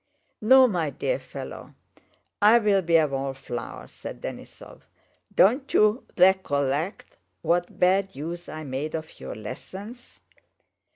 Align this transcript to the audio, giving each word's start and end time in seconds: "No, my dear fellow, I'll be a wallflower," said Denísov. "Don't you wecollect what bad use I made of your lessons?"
"No, 0.41 0.67
my 0.67 0.89
dear 0.89 1.19
fellow, 1.19 1.75
I'll 2.41 2.81
be 2.81 2.95
a 2.97 3.05
wallflower," 3.07 3.87
said 3.87 4.19
Denísov. 4.19 4.81
"Don't 5.35 5.71
you 5.75 6.07
wecollect 6.17 7.17
what 7.43 7.77
bad 7.79 8.15
use 8.15 8.49
I 8.49 8.63
made 8.63 8.95
of 8.95 9.19
your 9.19 9.35
lessons?" 9.35 10.21